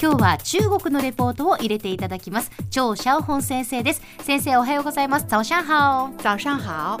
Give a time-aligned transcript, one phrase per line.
[0.00, 2.52] 今日は中国のレポートを入れていただきます。
[2.70, 4.02] 張小本先生です。
[4.22, 5.26] 先生おはようございます。
[5.28, 7.00] 早上好早上好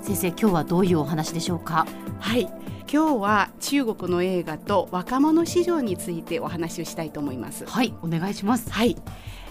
[0.00, 1.88] 先生今日はどういうお話でしょうか？
[2.20, 2.42] はい。
[2.88, 7.66] 今日は中国の映画と若者市場についてお話をしたいと思います。
[7.66, 8.70] はいお願いします。
[8.70, 8.96] はい。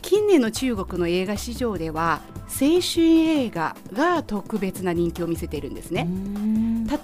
[0.02, 6.08] 近年の中国の映画市場では青春映画が特別な人気を見せているんですね。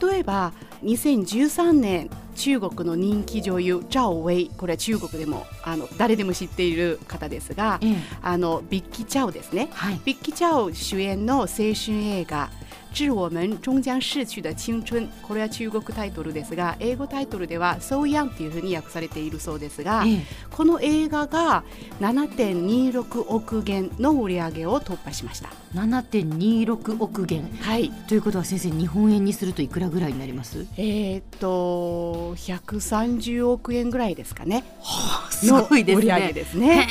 [0.02, 0.54] 例えば
[0.84, 12.49] 2013年中国の人気女優赵薇これは中国でもあの誰でも知っている方ですが、ええ、あのビッキー・チャオですね、はい、ビッキー・チャオ主演の青春映画
[12.94, 21.63] 致我们终将逝去的青春これは中国タイトルですが英語タイトルでは So Young というふうに訳されているそうですが、ええ、この映画が
[21.99, 36.87] 7.26億元の売り上げを突破しました7.26億元はいということは先生日本円にするといくらぐらいになりますえっと130億円ぐらいですかね、はあ、すごいですね売上ですね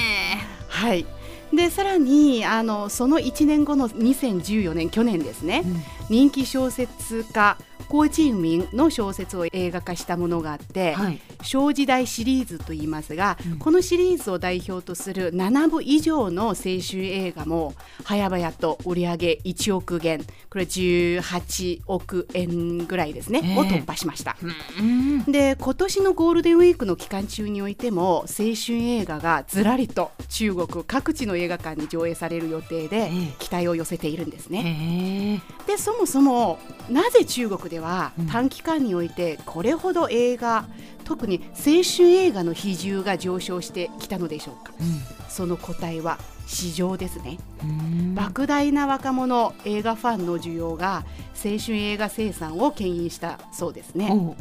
[0.69, 1.05] はい
[1.53, 7.57] でさらにあのその1年後の2014年去年ですね、うん、人気小説家
[7.91, 24.37] 郭敬明の小説を映画化したものがあって「はい、小時代」シリーズと言いますが、うん、このシリーズを代表とする7部以上の青春映画も早々と売り上げ1億元これ18億円ぐらいですね、えー、を突破しました。
[24.79, 35.41] うん、で今年のゴールデンウィークの期間中においても青春映画がずらりと中国各地の映画館に上映される予定で期待を寄せているんですね。
[35.61, 35.65] え。
[35.65, 36.59] ー、でそもそも
[36.91, 40.65] なぜ中国では短期間においてこれほど映画、
[40.99, 44.87] うん、特に青春映画の比重が上昇してきたのでしょうか、うん、
[45.29, 47.39] その答えは市場ですね。
[47.63, 54.37] 莫大な若者映画ファンの需要が青春映画生産を牽引したそうですね。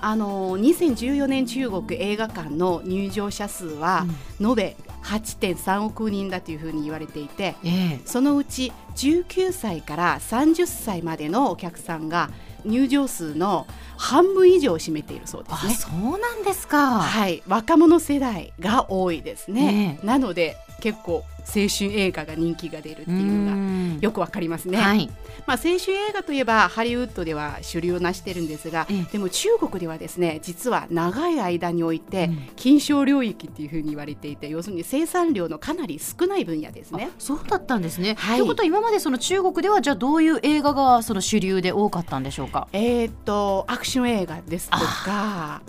[0.00, 4.06] あの2014年中国映画館の入場者数は
[4.40, 12.30] 延べ8.3億人だというふうに言われていて、ええ、そのうち19歳から30歳までのお客さんが
[12.64, 13.66] 入場数の
[13.96, 15.74] 半分以上を占めているそうですね。
[15.74, 17.00] そうなんですか。
[17.00, 19.98] はい、若者世代が多いですね。
[20.02, 24.78] なので結構青春映画が人気が出るっていうのがよくわかりますね。
[24.78, 25.08] はい、
[25.46, 37.10] まあ青春映画といえばハリウッドでは主流をなしてるんですが、でも中国ではですね実は長い間において金賞領域っていうふうに言われていて、要するに生産量のかなり少ない分野ですね。
[37.18, 38.14] そうだったんですね。
[38.18, 42.68] はい、ということは今までその中国ではじゃあどういう映画がその主流で多かったんでしょうか？
[42.72, 45.62] えっとアクション映画ですとか。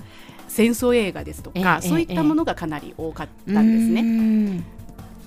[0.48, 4.62] 戦争映画ですとか、そういったものがかなり多かったんですね。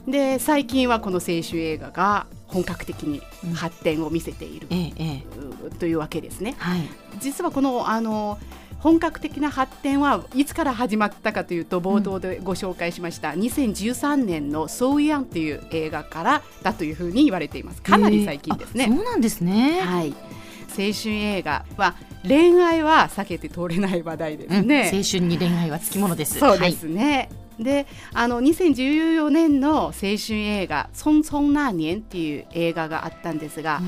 [0.07, 3.23] で最近はこの青春映画が本格的に
[3.55, 6.55] 発展を見せている、うん、というわけですね。
[6.59, 6.81] はい、
[7.21, 8.39] 実はこのあの
[8.79, 17.81] 本格的な発展はいつから始まったかというと冒頭でご紹介しました、うん、2013年の「ソウヤン」という映画からだというふうに言われています。
[17.81, 18.87] かなり最近ですね。
[18.87, 21.95] そうなんですね、はい、青春映画は
[22.29, 26.39] 恋愛は避けて通れない話題ですね、うん、青春に恋愛はつきものです。
[26.39, 33.81] そうですね、はいであの2014年の青春映画「匆匆那年」っていう映画があったんですが、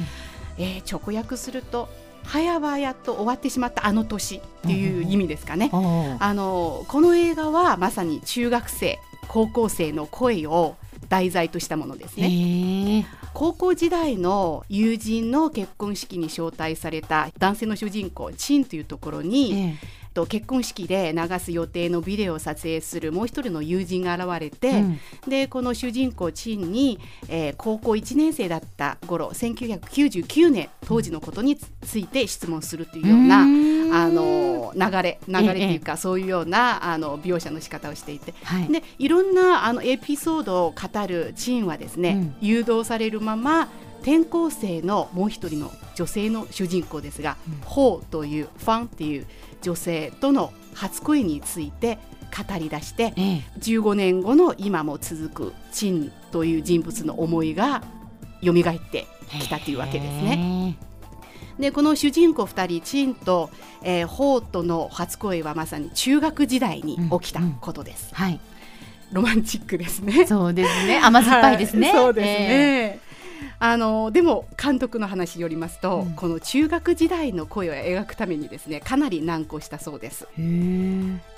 [0.59, 1.89] うん、えー、直訳すると
[2.25, 5.71] 早々と終わってしまったあの年っていう意味ですかね。
[5.73, 10.77] うん、あのこの映画はまさに中学生高校生の声を
[11.09, 13.07] 題材としたものですね。
[13.33, 33.47] 高校時代の友人の結婚式に招待された男性の主人公チンというところに、えーと結婚式で流す予定のビデオを撮影するもう一人の友人が現れて、うん、でこの主人公チンに、えー、高校1年生だった頃1999年当時のことについて質問するというような、う
[33.93, 43.69] あの流れ流れというか、そういうようなあの描写の仕方をしていて、はい、でいろんなあのエピソードを語るチンはですね、うん、誘導されるまま
[44.03, 49.27] 転校生のもう一人の女性の主人公ですが、うん、ホーというファンっていう
[49.63, 51.99] 女性との初恋について
[52.37, 57.83] 語り出して、ええ、15年後の今も続くチンという人物の思いが
[58.43, 58.55] 蘇っ
[58.91, 59.07] て
[59.41, 60.77] きたというわけですね。
[61.59, 63.49] でこの主人公2人チンと、
[63.83, 68.13] えー、ホーとの初恋はまさに中学時代に起きたことです。
[68.17, 68.41] うんうん、はい
[69.13, 70.27] ロマンチックですね。
[70.27, 70.99] そうですね。
[70.99, 71.93] 甘酸っぱいですね。
[71.93, 73.01] はい、そうですね。
[73.01, 73.06] えー
[73.59, 80.27] あのでも監督の話によりますと、うん、この中学時代の声を描くためにですねかなり難航したそうです。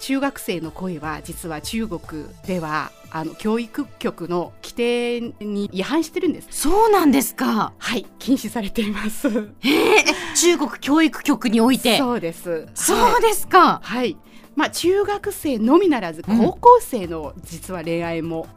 [0.01, 2.01] 中学生の声は実は中国
[2.47, 6.49] ではあの教育局の規定に違反してるんです。
[6.51, 7.73] そうなんですか。
[7.79, 9.29] はい禁止されています。
[10.37, 11.99] 中国教育局において。
[11.99, 12.67] そうです。
[12.75, 13.81] そうですか。
[13.83, 14.17] はい。
[14.59, 18.49] まあ、中学生のみならず高校生の実は恋愛も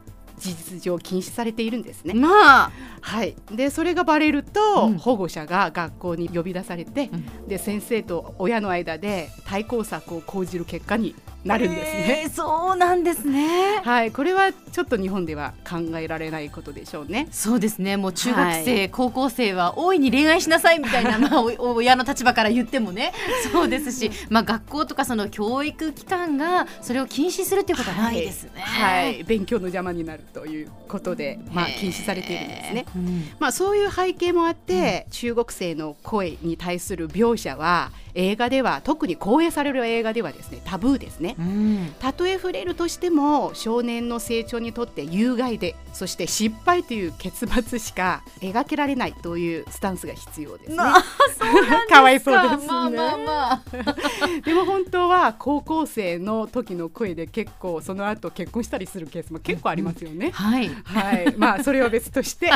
[0.42, 2.14] 事実上禁止されているんですね。
[2.14, 2.72] まあ。
[3.00, 4.98] はい、でそれがバレると、うん。
[4.98, 7.48] 保護者が学校に呼び出されて、うん。
[7.48, 12.22] で先生と親の間で対抗策を講じる結果になるんですね。
[12.24, 13.80] えーそうなんですね。
[13.84, 17.28] はい、これはちょっと日本では考えられないことでしょうね。
[17.30, 17.96] そうですね。
[17.96, 23.12] もう中学生、は高校生は大いに恋愛しなさいみたいな、 まあ、お親の立場から言ってもね。
[23.52, 23.92] そうです。
[23.92, 28.50] し、まあ、学校とかその教育機関がそれを禁止するっていうことはないですね。
[28.56, 32.86] はい、勉強の邪魔になるということで、まあ、禁止されているんですね。
[32.96, 33.28] うん。
[33.38, 41.36] まあ、そういう背景もあって、中国生の声に対する描写は映画では特に放映される映画ではですねタブーですね。
[41.38, 41.94] うん。
[41.98, 50.76] たとえ触れるとしても少年の成長にとって有害でそして失敗という結末しか描けられないというスタンスが必要ですね。
[51.88, 52.02] か。
[52.02, 52.66] わいそうですね。
[52.66, 53.62] まあまあまあ。
[54.44, 60.30] でも本当は高校生の時の声で結構その後結婚したりするケースも結構ありますよね。
[60.32, 60.70] はい。
[60.84, 62.50] はい、まあそれは別として、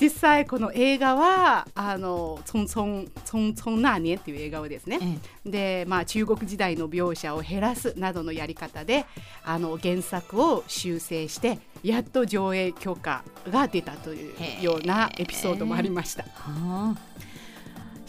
[0.00, 9.04] 実際この映画はあの「匆匆匆匆那年」っていう映画をですね、えでまあ中国時代の描写を減らすなどのやり方で
[9.44, 16.24] あの原作を修正してやっと上映許可が出たというようなエピソードもありました。
[16.24, 16.96] は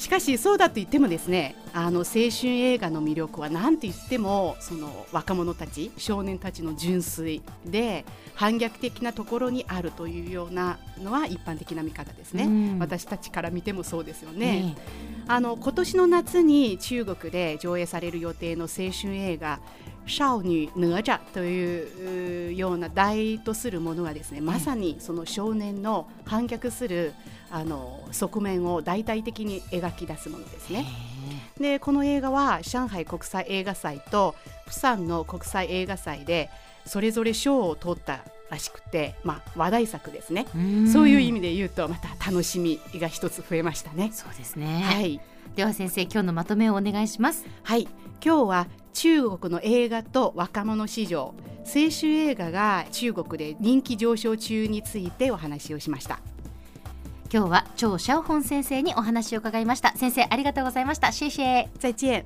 [0.03, 8.03] しかしそうだと言ってもですねあの青春映画の魅力は何て言ってもその若者たち少年たちの純粋で
[8.35, 12.79] 反逆的なところにあるというようなのは一般的な見方ですね、うん。
[12.79, 14.75] 私たちから見てもそうですよあね、
[15.25, 19.61] あの今年の夏に中国で上映される予定の青春映画
[20.05, 23.81] 「少女ヌアジャ」というような題とする。
[23.81, 27.13] ものはですねまさにその少年の反逆する。
[27.55, 30.87] あの側面を大々的に描き出すものですね。
[31.59, 34.33] でこの映画は上海国際映画祭と
[34.65, 36.49] 釜山の国際映画祭で
[36.87, 38.21] それぞれ賞を取った
[38.53, 40.87] らしくて、まあ、話題作ですね、ん。
[40.87, 44.11] そういう意味で言うとまた楽しみが一つ増えましたね。
[44.13, 45.19] そうですね、はい。
[45.55, 47.45] では先生今日のまとめをお願いします。
[47.63, 47.87] はい、
[48.23, 51.33] 今日は中国の映画と若者市場。
[51.65, 56.19] 青春映画が中国で人気上昇中についてお話をしました。
[57.31, 59.95] 今日は張シャオホン先生にお話を伺いました。
[59.97, 61.11] 先生ありがとうございました。
[61.11, 61.69] シェイシェイ。
[61.79, 62.25] 再见